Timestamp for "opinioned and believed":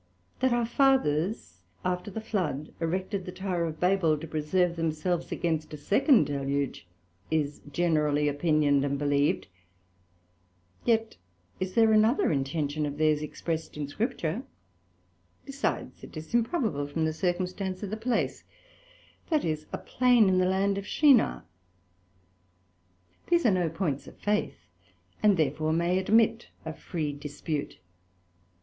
8.27-9.45